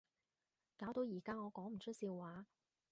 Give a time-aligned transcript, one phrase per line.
[0.79, 2.47] 搞到而家我講唔出笑話